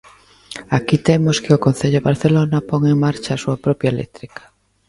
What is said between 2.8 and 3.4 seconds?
en marcha